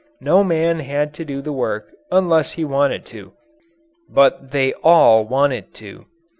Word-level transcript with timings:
No 0.19 0.43
man 0.43 0.79
had 0.79 1.13
to 1.13 1.23
do 1.23 1.43
the 1.43 1.53
work 1.53 1.93
unless 2.11 2.53
he 2.53 2.65
wanted 2.65 3.05
to. 3.05 3.33
But 4.09 4.49
they 4.49 4.73
all 4.83 5.23
wanted 5.27 5.75
to. 5.75 6.07